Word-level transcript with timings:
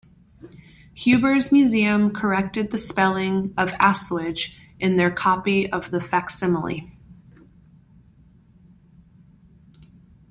Huber's 0.95 1.51
Museum 1.51 2.09
corrected 2.11 2.71
the 2.71 2.79
spelling 2.79 3.53
of 3.55 3.71
"assuage" 3.79 4.51
in 4.79 4.95
their 4.95 5.11
copy 5.11 5.71
of 5.71 5.91
the 5.91 5.99
facsimile. 5.99 6.91